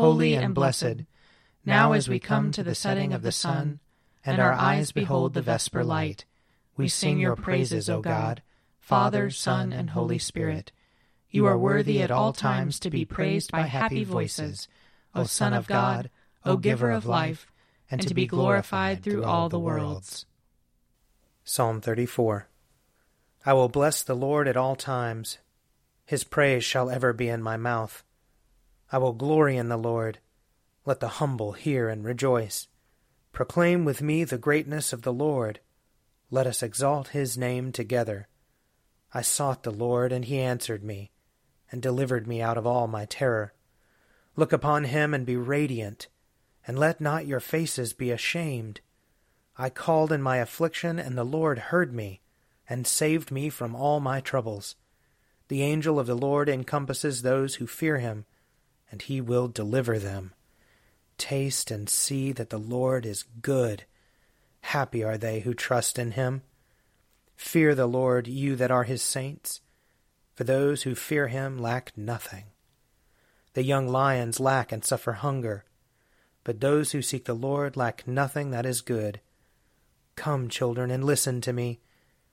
holy 0.00 0.34
and 0.34 0.54
blessed, 0.54 1.04
now 1.66 1.92
as 1.92 2.08
we 2.08 2.18
come 2.18 2.50
to 2.50 2.62
the 2.62 2.74
setting 2.74 3.12
of 3.12 3.20
the 3.20 3.30
sun, 3.30 3.80
and 4.24 4.40
our 4.40 4.54
eyes 4.54 4.92
behold 4.92 5.34
the 5.34 5.42
vesper 5.42 5.84
light, 5.84 6.24
we 6.74 6.88
sing 6.88 7.18
your 7.18 7.36
praises, 7.36 7.90
O 7.90 8.00
God, 8.00 8.40
Father, 8.78 9.28
Son, 9.28 9.74
and 9.74 9.90
Holy 9.90 10.18
Spirit. 10.18 10.72
You 11.30 11.44
are 11.44 11.58
worthy 11.58 12.00
at 12.00 12.10
all 12.10 12.32
times 12.32 12.80
to 12.80 12.88
be 12.88 13.04
praised 13.04 13.52
by 13.52 13.62
happy 13.62 14.02
voices, 14.02 14.68
O 15.14 15.24
Son 15.24 15.52
of 15.52 15.66
God, 15.66 16.08
O 16.46 16.56
Giver 16.56 16.90
of 16.90 17.04
life, 17.04 17.52
and 17.90 18.00
to 18.00 18.14
be 18.14 18.26
glorified 18.26 19.02
through 19.02 19.24
all 19.24 19.50
the 19.50 19.58
worlds. 19.58 20.24
Psalm 21.44 21.82
34 21.82 22.48
I 23.44 23.52
will 23.52 23.68
bless 23.68 24.02
the 24.02 24.16
Lord 24.16 24.48
at 24.48 24.56
all 24.56 24.76
times. 24.76 25.36
His 26.06 26.24
praise 26.24 26.64
shall 26.64 26.88
ever 26.88 27.12
be 27.12 27.28
in 27.28 27.42
my 27.42 27.58
mouth. 27.58 28.02
I 28.92 28.98
will 28.98 29.12
glory 29.12 29.56
in 29.56 29.68
the 29.68 29.76
Lord. 29.76 30.18
Let 30.84 30.98
the 30.98 31.08
humble 31.08 31.52
hear 31.52 31.88
and 31.88 32.04
rejoice. 32.04 32.66
Proclaim 33.32 33.84
with 33.84 34.02
me 34.02 34.24
the 34.24 34.38
greatness 34.38 34.92
of 34.92 35.02
the 35.02 35.12
Lord. 35.12 35.60
Let 36.30 36.46
us 36.46 36.62
exalt 36.62 37.08
his 37.08 37.38
name 37.38 37.70
together. 37.70 38.26
I 39.14 39.22
sought 39.22 39.62
the 39.62 39.70
Lord, 39.70 40.10
and 40.10 40.24
he 40.24 40.40
answered 40.40 40.82
me, 40.82 41.12
and 41.70 41.80
delivered 41.80 42.26
me 42.26 42.42
out 42.42 42.58
of 42.58 42.66
all 42.66 42.88
my 42.88 43.04
terror. 43.04 43.52
Look 44.34 44.52
upon 44.52 44.84
him 44.84 45.14
and 45.14 45.24
be 45.24 45.36
radiant, 45.36 46.08
and 46.66 46.78
let 46.78 47.00
not 47.00 47.26
your 47.26 47.40
faces 47.40 47.92
be 47.92 48.10
ashamed. 48.10 48.80
I 49.56 49.70
called 49.70 50.10
in 50.10 50.22
my 50.22 50.38
affliction, 50.38 50.98
and 50.98 51.16
the 51.16 51.24
Lord 51.24 51.58
heard 51.58 51.92
me, 51.92 52.22
and 52.68 52.86
saved 52.86 53.30
me 53.30 53.50
from 53.50 53.76
all 53.76 54.00
my 54.00 54.20
troubles. 54.20 54.74
The 55.48 55.62
angel 55.62 56.00
of 56.00 56.06
the 56.06 56.16
Lord 56.16 56.48
encompasses 56.48 57.22
those 57.22 57.56
who 57.56 57.66
fear 57.66 57.98
him 57.98 58.24
and 58.90 59.02
he 59.02 59.20
will 59.20 59.48
deliver 59.48 59.98
them. 59.98 60.32
Taste 61.18 61.70
and 61.70 61.88
see 61.88 62.32
that 62.32 62.50
the 62.50 62.58
Lord 62.58 63.04
is 63.04 63.24
good. 63.42 63.84
Happy 64.62 65.04
are 65.04 65.18
they 65.18 65.40
who 65.40 65.54
trust 65.54 65.98
in 65.98 66.12
him. 66.12 66.42
Fear 67.36 67.74
the 67.74 67.86
Lord, 67.86 68.26
you 68.26 68.56
that 68.56 68.70
are 68.70 68.84
his 68.84 69.02
saints, 69.02 69.60
for 70.34 70.44
those 70.44 70.82
who 70.82 70.94
fear 70.94 71.28
him 71.28 71.58
lack 71.58 71.96
nothing. 71.96 72.44
The 73.54 73.62
young 73.62 73.88
lions 73.88 74.38
lack 74.38 74.72
and 74.72 74.84
suffer 74.84 75.12
hunger, 75.12 75.64
but 76.44 76.60
those 76.60 76.92
who 76.92 77.02
seek 77.02 77.24
the 77.24 77.34
Lord 77.34 77.76
lack 77.76 78.06
nothing 78.06 78.50
that 78.50 78.66
is 78.66 78.80
good. 78.80 79.20
Come, 80.16 80.48
children, 80.48 80.90
and 80.90 81.04
listen 81.04 81.40
to 81.42 81.52
me. 81.52 81.80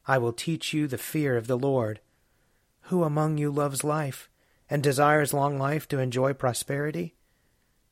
I 0.06 0.18
will 0.18 0.34
teach 0.34 0.74
you 0.74 0.88
the 0.88 0.98
fear 0.98 1.38
of 1.38 1.48
the 1.48 1.58
Lord. 1.58 2.00
Who 2.84 3.04
among 3.04 3.38
you 3.38 3.52
loves 3.52 3.84
life? 3.84 4.30
And 4.70 4.84
desires 4.84 5.34
long 5.34 5.58
life 5.58 5.88
to 5.88 6.00
enjoy 6.00 6.34
prosperity? 6.34 7.16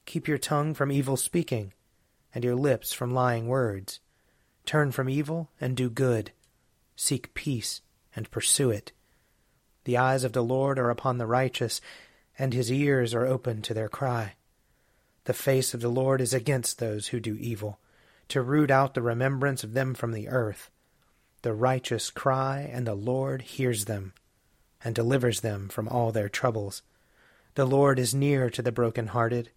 Keep 0.06 0.28
your 0.28 0.38
tongue 0.38 0.73
from 0.73 0.92
evil 0.92 1.18
speaking, 1.18 1.73
and 2.34 2.44
your 2.44 2.56
lips 2.56 2.94
from 2.94 3.14
lying 3.14 3.48
words. 3.48 4.00
Turn 4.66 4.92
from 4.92 5.09
evil 5.09 5.50
and 5.59 5.76
do 5.76 5.90
good. 5.90 6.31
Seek 6.96 7.34
peace 7.34 7.81
and 8.16 8.31
pursue 8.31 8.69
it. 8.69 8.91
The 9.86 9.97
eyes 9.97 10.24
of 10.24 10.34
the 10.34 10.44
Lord 10.44 10.80
are 10.80 10.90
upon 10.90 11.18
the 11.18 11.28
righteous, 11.28 11.81
and 12.38 12.53
his 12.53 12.72
ears 12.72 13.13
are 13.13 13.25
open 13.25 13.62
to 13.63 13.74
their 13.74 13.90
cry. 13.90 14.34
The 15.25 15.34
face 15.34 15.74
of 15.74 15.81
the 15.81 15.90
Lord 15.90 16.22
is 16.22 16.34
against 16.34 16.80
those 16.80 17.07
who 17.07 17.19
do 17.19 17.36
evil, 17.36 17.80
to 18.30 18.42
root 18.42 18.72
out 18.72 18.94
the 18.94 19.02
remembrance 19.02 19.63
of 19.63 19.74
them 19.74 19.94
from 19.94 20.12
the 20.12 20.28
earth. 20.30 20.69
The 21.42 21.53
righteous 21.53 22.09
cry, 22.09 22.69
and 22.72 22.86
the 22.86 22.96
Lord 22.96 23.44
hears 23.44 23.86
them 23.86 24.13
and 24.85 24.94
delivers 24.94 25.41
them 25.41 25.68
from 25.68 25.90
all 25.90 26.12
their 26.12 26.29
troubles. 26.29 26.84
The 27.56 27.66
Lord 27.66 27.97
is 27.97 28.13
near 28.13 28.51
to 28.51 28.62
the 28.62 28.72
broken-hearted, 28.72 29.50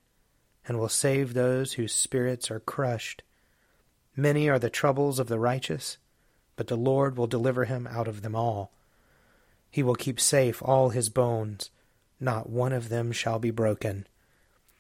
and 0.67 0.79
will 0.79 0.89
save 0.89 1.35
those 1.35 1.75
whose 1.75 1.95
spirits 1.95 2.51
are 2.51 2.61
crushed. 2.61 3.23
Many 4.17 4.49
are 4.49 4.59
the 4.59 4.71
troubles 4.71 5.19
of 5.19 5.29
the 5.29 5.39
righteous, 5.39 5.99
but 6.57 6.69
the 6.69 6.77
Lord 6.77 7.19
will 7.19 7.27
deliver 7.27 7.67
him 7.67 7.87
out 7.87 8.09
of 8.09 8.23
them 8.23 8.35
all. 8.35 8.73
He 9.71 9.83
will 9.83 9.95
keep 9.95 10.19
safe 10.19 10.63
all 10.63 10.89
his 10.89 11.11
bones, 11.11 11.71
not 12.19 12.49
one 12.49 12.73
of 12.73 12.89
them 12.89 13.13
shall 13.13 13.39
be 13.39 13.51
broken. 13.51 14.07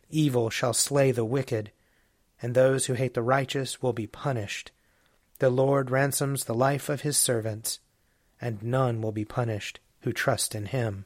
Evil 0.08 0.48
shall 0.48 0.72
slay 0.72 1.12
the 1.12 1.26
wicked, 1.26 1.72
and 2.40 2.54
those 2.54 2.86
who 2.86 2.94
hate 2.94 3.12
the 3.12 3.22
righteous 3.22 3.82
will 3.82 3.92
be 3.92 4.06
punished. 4.06 4.70
The 5.40 5.50
Lord 5.50 5.90
ransoms 5.90 6.44
the 6.44 6.54
life 6.54 6.88
of 6.88 7.02
his 7.02 7.18
servants, 7.18 7.80
and 8.40 8.62
none 8.62 9.02
will 9.02 9.12
be 9.12 9.26
punished 9.26 9.78
who 10.08 10.12
trust 10.14 10.54
in 10.54 10.64
him. 10.64 11.04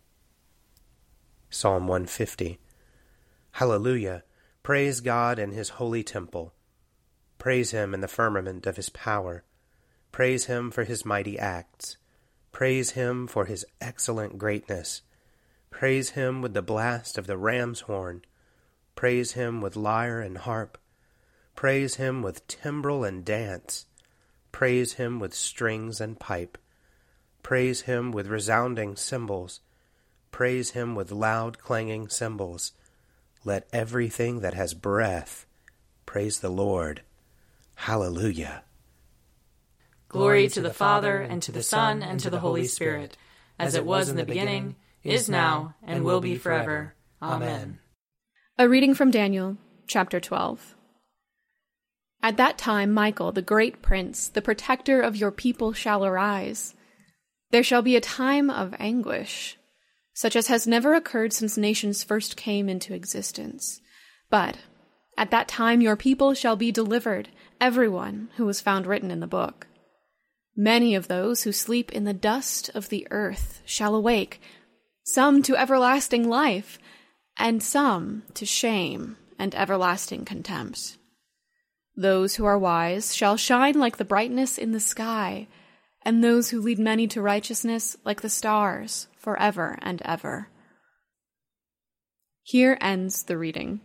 Psalm 1.51 1.89
150 1.89 2.61
Hallelujah! 3.51 4.23
Praise 4.63 5.01
God 5.01 5.41
in 5.41 5.51
his 5.51 5.71
holy 5.71 6.05
temple. 6.05 6.55
Praise 7.37 7.73
him 7.73 7.95
in 7.95 8.01
the 8.01 8.07
firmament 8.07 8.65
of 8.65 8.77
his 8.77 8.91
power. 8.91 9.43
Praise 10.13 10.45
him 10.45 10.71
for 10.71 10.85
his 10.85 11.05
mighty 11.05 11.37
acts. 11.37 11.97
Praise 12.53 12.93
him 12.93 13.27
for 13.27 13.47
his 13.47 13.67
excellent 13.81 14.39
greatness. 14.39 15.03
Praise 15.71 16.11
him 16.11 16.41
with 16.41 16.55
the 16.55 16.63
blast 16.63 17.19
of 17.19 17.27
the 17.27 17.37
ram's 17.37 17.81
horn. 17.81 18.23
Praise 18.95 19.33
him 19.33 19.61
with 19.61 19.75
lyre 19.75 20.21
and 20.21 20.39
harp. 20.39 20.79
Praise 21.57 21.97
him 21.97 22.23
with 22.23 22.47
timbrel 22.47 23.03
and 23.03 23.25
dance. 23.25 23.87
Praise 24.53 24.93
him 24.93 25.19
with 25.19 25.35
strings 25.35 26.01
and 26.01 26.21
pipe. 26.21 26.57
Praise 27.43 27.83
him 27.83 28.13
with 28.13 28.27
resounding 28.29 28.97
cymbals. 28.97 29.61
Praise 30.31 30.71
him 30.71 30.95
with 30.95 31.13
loud 31.13 31.59
clanging 31.59 32.09
cymbals. 32.09 32.73
Let 33.45 33.69
everything 33.73 34.41
that 34.41 34.55
has 34.55 34.75
breath 34.75 35.47
praise 36.07 36.41
the 36.41 36.51
Lord. 36.51 37.03
Hallelujah. 37.75 38.65
Glory 40.09 40.47
to 40.49 40.61
the 40.61 40.73
Father, 40.73 41.23
and 41.23 41.43
to 41.43 41.53
the 41.53 41.63
Son, 41.63 42.03
and 42.03 42.21
to 42.21 42.29
the 42.29 42.41
Holy 42.41 42.67
Spirit, 42.67 43.17
as 43.59 43.75
it 43.75 43.87
was 43.87 44.11
in 44.11 44.17
the 44.17 44.25
beginning, 44.25 44.77
is 45.03 45.29
now, 45.29 45.75
and 45.83 46.05
will 46.05 46.21
be 46.21 46.37
forever. 46.37 46.95
Amen. 47.23 47.79
A 48.59 48.69
reading 48.69 48.95
from 48.95 49.11
Daniel, 49.11 49.57
chapter 49.87 50.21
12. 50.21 50.77
At 52.23 52.37
that 52.37 52.59
time, 52.59 52.93
Michael, 52.93 53.33
the 53.33 53.43
great 53.43 53.81
prince, 53.81 54.29
the 54.29 54.43
protector 54.43 55.01
of 55.01 55.17
your 55.17 55.31
people, 55.31 55.73
shall 55.73 56.05
arise. 56.05 56.75
There 57.53 57.63
shall 57.63 57.83
be 57.83 57.97
a 57.97 58.01
time 58.01 58.49
of 58.49 58.75
anguish, 58.79 59.59
such 60.15 60.37
as 60.37 60.47
has 60.49 60.67
never 60.67 60.95
occurred 60.95 61.35
since 61.35 61.59
nations 61.59 62.03
first 62.03 62.35
came 62.35 62.67
into 62.67 62.95
existence. 62.95 63.83
But 64.31 64.57
at 65.19 65.31
that 65.31 65.49
time 65.49 65.83
your 65.83 65.95
people 65.95 66.33
shall 66.33 66.57
be 66.57 66.73
delivered, 66.73 67.29
everyone 67.61 68.31
who 68.37 68.47
was 68.47 68.63
found 68.63 68.87
written 68.87 69.11
in 69.11 69.21
the 69.21 69.27
book. 69.27 69.67
Many 70.57 70.95
of 70.95 71.09
those 71.09 71.43
who 71.43 71.53
sleep 71.53 71.93
in 71.93 72.05
the 72.05 72.15
dust 72.15 72.71
of 72.75 72.89
the 72.89 73.07
earth 73.11 73.61
shall 73.67 73.95
awake, 73.95 74.41
some 75.05 75.43
to 75.43 75.57
everlasting 75.57 76.27
life, 76.27 76.79
and 77.37 77.63
some 77.63 78.23
to 78.33 78.47
shame 78.47 79.19
and 79.39 79.55
everlasting 79.55 80.25
contempt. 80.25 80.97
Those 81.95 82.37
who 82.37 82.47
are 82.47 82.59
wise 82.59 83.15
shall 83.15 83.37
shine 83.37 83.79
like 83.79 83.99
the 83.99 84.07
brightness 84.07 84.57
in 84.57 84.73
the 84.73 84.81
sky 84.81 85.49
and 86.05 86.23
those 86.23 86.51
who 86.51 86.61
lead 86.61 86.79
many 86.79 87.07
to 87.09 87.23
righteousness 87.23 87.97
like 88.05 88.21
the 88.21 88.29
stars 88.29 89.09
forever 89.17 89.79
and 89.83 90.03
ever. 90.05 90.49
Here 92.43 92.77
ends 92.81 93.23
the 93.23 93.39
reading. 93.39 93.81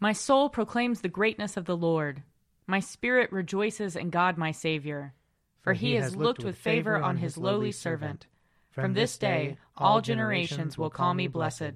My 0.00 0.12
soul 0.12 0.48
proclaims 0.48 1.00
the 1.00 1.08
greatness 1.08 1.56
of 1.56 1.64
the 1.64 1.76
Lord. 1.76 2.22
My 2.68 2.78
spirit 2.78 3.32
rejoices 3.32 3.96
in 3.96 4.10
God 4.10 4.38
my 4.38 4.52
Savior, 4.52 5.14
for 5.60 5.72
he 5.72 5.94
has 5.94 6.14
looked 6.14 6.44
with 6.44 6.56
favor 6.56 7.02
on 7.02 7.16
his 7.16 7.36
lowly 7.36 7.72
servant. 7.72 8.26
From 8.70 8.94
this 8.94 9.18
day 9.18 9.56
all 9.76 10.00
generations 10.00 10.78
will 10.78 10.90
call 10.90 11.14
me 11.14 11.26
blessed. 11.26 11.72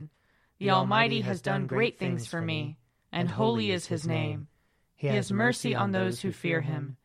The 0.59 0.71
Almighty 0.71 1.23
has 1.23 1.43
done 1.43 1.67
great 1.67 1.99
things 1.99 2.29
for 2.29 2.41
me, 2.41 2.77
and 3.11 3.29
holy 3.29 3.73
is 3.73 3.87
his 3.87 4.07
name. 4.07 4.47
He 4.95 5.09
has 5.09 5.33
mercy 5.33 5.75
on 5.75 5.91
those 5.91 6.21
who 6.21 6.31
fear 6.31 6.61
him 6.61 6.97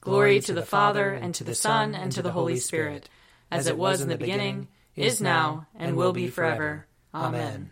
Glory 0.00 0.40
to 0.40 0.54
the 0.54 0.62
Father, 0.62 1.10
and 1.10 1.34
to 1.34 1.44
the 1.44 1.54
Son, 1.54 1.94
and 1.94 2.10
to 2.12 2.22
the 2.22 2.32
Holy 2.32 2.56
Spirit, 2.56 3.10
as 3.50 3.66
it 3.66 3.76
was 3.76 4.00
in 4.00 4.08
the 4.08 4.16
beginning, 4.16 4.68
is 4.96 5.20
now, 5.20 5.66
and 5.74 5.96
will 5.96 6.12
be 6.12 6.28
forever. 6.28 6.86
Amen. 7.14 7.70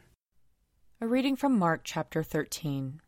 A 1.00 1.06
reading 1.06 1.36
from 1.36 1.58
Mark 1.58 1.82
chapter 1.84 2.22
13. 2.22 3.00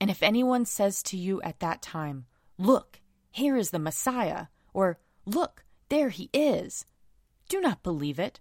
And 0.00 0.10
if 0.10 0.22
anyone 0.22 0.64
says 0.64 1.02
to 1.04 1.16
you 1.16 1.40
at 1.42 1.60
that 1.60 1.80
time, 1.80 2.26
Look, 2.58 3.00
here 3.30 3.56
is 3.56 3.70
the 3.70 3.78
Messiah, 3.78 4.46
or 4.74 4.98
Look, 5.24 5.64
there 5.88 6.08
he 6.08 6.28
is, 6.32 6.86
do 7.48 7.60
not 7.60 7.82
believe 7.82 8.18
it. 8.18 8.40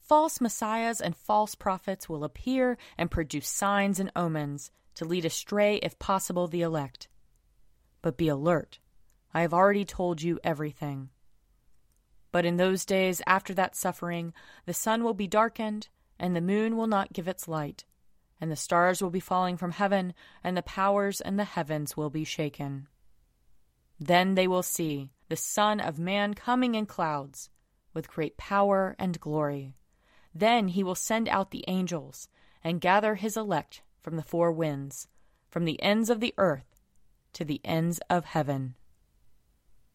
False 0.00 0.40
messiahs 0.40 1.00
and 1.00 1.14
false 1.14 1.54
prophets 1.54 2.08
will 2.08 2.24
appear 2.24 2.78
and 2.96 3.10
produce 3.10 3.48
signs 3.48 4.00
and 4.00 4.10
omens 4.16 4.70
to 4.94 5.04
lead 5.04 5.24
astray, 5.24 5.76
if 5.76 5.98
possible, 5.98 6.48
the 6.48 6.62
elect. 6.62 7.08
But 8.02 8.16
be 8.16 8.28
alert. 8.28 8.78
I 9.36 9.42
have 9.42 9.54
already 9.54 9.84
told 9.84 10.22
you 10.22 10.40
everything. 10.42 11.10
But 12.32 12.44
in 12.44 12.56
those 12.56 12.84
days 12.84 13.22
after 13.26 13.54
that 13.54 13.76
suffering, 13.76 14.32
the 14.64 14.74
sun 14.74 15.04
will 15.04 15.14
be 15.14 15.26
darkened, 15.26 15.88
and 16.18 16.34
the 16.34 16.40
moon 16.40 16.76
will 16.76 16.86
not 16.86 17.12
give 17.12 17.28
its 17.28 17.46
light 17.46 17.84
and 18.40 18.50
the 18.50 18.56
stars 18.56 19.02
will 19.02 19.10
be 19.10 19.20
falling 19.20 19.56
from 19.56 19.72
heaven, 19.72 20.14
and 20.44 20.56
the 20.56 20.62
powers 20.62 21.20
and 21.20 21.38
the 21.38 21.44
heavens 21.44 21.96
will 21.96 22.10
be 22.10 22.24
shaken. 22.24 22.86
Then 23.98 24.34
they 24.34 24.46
will 24.46 24.62
see 24.62 25.10
the 25.28 25.36
Son 25.36 25.80
of 25.80 25.98
Man 25.98 26.34
coming 26.34 26.74
in 26.74 26.86
clouds, 26.86 27.50
with 27.94 28.08
great 28.10 28.36
power 28.36 28.94
and 28.98 29.18
glory. 29.18 29.74
Then 30.34 30.68
he 30.68 30.84
will 30.84 30.94
send 30.94 31.28
out 31.28 31.50
the 31.50 31.64
angels, 31.66 32.28
and 32.62 32.80
gather 32.80 33.14
his 33.14 33.36
elect 33.36 33.82
from 34.02 34.16
the 34.16 34.22
four 34.22 34.52
winds, 34.52 35.08
from 35.48 35.64
the 35.64 35.82
ends 35.82 36.10
of 36.10 36.20
the 36.20 36.34
earth 36.36 36.82
to 37.32 37.44
the 37.44 37.60
ends 37.64 38.00
of 38.10 38.26
heaven. 38.26 38.74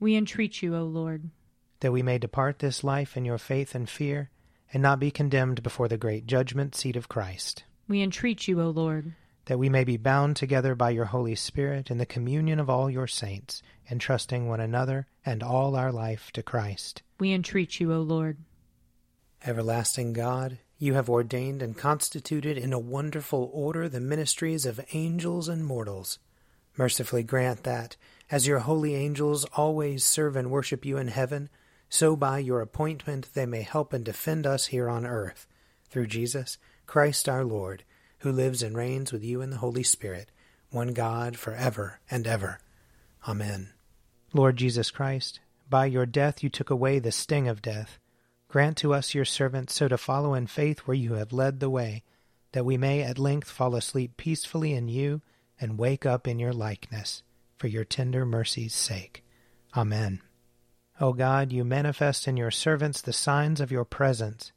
We 0.00 0.16
entreat 0.16 0.62
you, 0.62 0.76
O 0.76 0.84
Lord. 0.84 1.30
That 1.80 1.92
we 1.92 2.02
may 2.02 2.18
depart 2.18 2.60
this 2.60 2.84
life 2.84 3.16
in 3.16 3.24
your 3.24 3.38
faith 3.38 3.74
and 3.74 3.88
fear 3.88 4.30
and 4.72 4.82
not 4.82 5.00
be 5.00 5.10
condemned 5.10 5.62
before 5.62 5.88
the 5.88 5.96
great 5.96 6.26
judgment 6.26 6.74
seat 6.74 6.96
of 6.96 7.08
Christ. 7.08 7.64
We 7.88 8.02
entreat 8.02 8.46
you, 8.46 8.60
O 8.60 8.70
Lord. 8.70 9.14
That 9.46 9.58
we 9.58 9.68
may 9.68 9.84
be 9.84 9.96
bound 9.96 10.36
together 10.36 10.74
by 10.74 10.90
your 10.90 11.06
Holy 11.06 11.34
Spirit 11.34 11.90
in 11.90 11.98
the 11.98 12.06
communion 12.06 12.60
of 12.60 12.68
all 12.68 12.90
your 12.90 13.06
saints, 13.06 13.62
entrusting 13.90 14.46
one 14.46 14.60
another 14.60 15.06
and 15.24 15.42
all 15.42 15.74
our 15.74 15.90
life 15.90 16.30
to 16.32 16.42
Christ. 16.42 17.02
We 17.18 17.32
entreat 17.32 17.80
you, 17.80 17.92
O 17.92 18.00
Lord. 18.00 18.36
Everlasting 19.46 20.12
God, 20.12 20.58
you 20.78 20.94
have 20.94 21.08
ordained 21.08 21.62
and 21.62 21.76
constituted 21.76 22.58
in 22.58 22.72
a 22.72 22.78
wonderful 22.78 23.50
order 23.52 23.88
the 23.88 24.00
ministries 24.00 24.66
of 24.66 24.84
angels 24.92 25.48
and 25.48 25.64
mortals. 25.64 26.18
Mercifully 26.76 27.22
grant 27.22 27.64
that, 27.64 27.96
as 28.30 28.46
your 28.46 28.60
holy 28.60 28.94
angels 28.94 29.44
always 29.54 30.04
serve 30.04 30.36
and 30.36 30.50
worship 30.50 30.84
you 30.84 30.96
in 30.96 31.08
heaven, 31.08 31.48
so 31.88 32.14
by 32.14 32.38
your 32.38 32.60
appointment 32.60 33.28
they 33.34 33.46
may 33.46 33.62
help 33.62 33.92
and 33.92 34.04
defend 34.04 34.46
us 34.46 34.66
here 34.66 34.88
on 34.88 35.06
earth, 35.06 35.46
through 35.88 36.06
Jesus 36.06 36.58
Christ 36.86 37.28
our 37.28 37.44
Lord, 37.44 37.84
who 38.18 38.32
lives 38.32 38.62
and 38.62 38.76
reigns 38.76 39.12
with 39.12 39.24
you 39.24 39.40
in 39.40 39.50
the 39.50 39.58
Holy 39.58 39.82
Spirit, 39.82 40.30
one 40.70 40.92
God, 40.92 41.36
for 41.36 41.54
ever 41.54 42.00
and 42.10 42.26
ever. 42.26 42.58
Amen. 43.26 43.70
Lord 44.32 44.56
Jesus 44.56 44.90
Christ, 44.90 45.40
by 45.70 45.86
your 45.86 46.06
death 46.06 46.42
you 46.42 46.50
took 46.50 46.70
away 46.70 46.98
the 46.98 47.12
sting 47.12 47.48
of 47.48 47.62
death. 47.62 47.98
Grant 48.48 48.76
to 48.78 48.94
us, 48.94 49.14
your 49.14 49.24
servants, 49.24 49.74
so 49.74 49.88
to 49.88 49.98
follow 49.98 50.34
in 50.34 50.46
faith 50.46 50.80
where 50.80 50.94
you 50.94 51.14
have 51.14 51.32
led 51.32 51.60
the 51.60 51.70
way, 51.70 52.02
that 52.52 52.64
we 52.64 52.76
may 52.78 53.02
at 53.02 53.18
length 53.18 53.50
fall 53.50 53.74
asleep 53.74 54.16
peacefully 54.16 54.72
in 54.72 54.88
you 54.88 55.20
and 55.60 55.78
wake 55.78 56.06
up 56.06 56.26
in 56.26 56.38
your 56.38 56.52
likeness, 56.52 57.22
for 57.58 57.66
your 57.66 57.84
tender 57.84 58.24
mercy's 58.24 58.74
sake. 58.74 59.24
Amen. 59.76 60.20
O 61.00 61.12
God, 61.12 61.52
you 61.52 61.64
manifest 61.64 62.26
in 62.26 62.36
your 62.36 62.50
servants 62.50 63.00
the 63.00 63.12
signs 63.12 63.60
of 63.60 63.70
your 63.70 63.84
presence. 63.84 64.52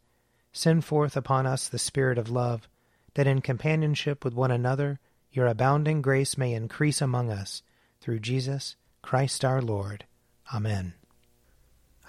Send 0.51 0.85
forth 0.85 1.15
upon 1.15 1.45
us 1.45 1.67
the 1.67 1.79
Spirit 1.79 2.17
of 2.17 2.29
love, 2.29 2.67
that 3.13 3.27
in 3.27 3.41
companionship 3.41 4.23
with 4.23 4.33
one 4.33 4.51
another 4.51 4.99
your 5.31 5.47
abounding 5.47 6.01
grace 6.01 6.37
may 6.37 6.53
increase 6.53 7.01
among 7.01 7.31
us, 7.31 7.63
through 8.01 8.19
Jesus 8.19 8.75
Christ 9.01 9.45
our 9.45 9.61
Lord. 9.61 10.05
Amen. 10.53 10.93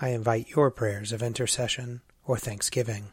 I 0.01 0.09
invite 0.09 0.51
your 0.51 0.71
prayers 0.71 1.13
of 1.13 1.23
intercession 1.23 2.01
or 2.25 2.37
thanksgiving. 2.37 3.13